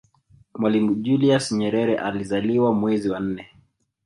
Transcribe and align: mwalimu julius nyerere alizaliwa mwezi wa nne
mwalimu 0.55 0.95
julius 0.95 1.51
nyerere 1.51 1.97
alizaliwa 1.97 2.73
mwezi 2.73 3.09
wa 3.09 3.19
nne 3.19 3.47